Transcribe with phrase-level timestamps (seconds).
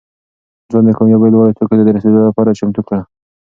[0.71, 3.01] ځان د کامیابۍ لوړو څوکو ته د رسېدو لپاره چمتو کړه.